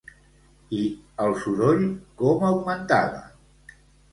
[0.77, 0.79] I
[1.25, 1.85] el soroll
[2.23, 3.25] com augmentava?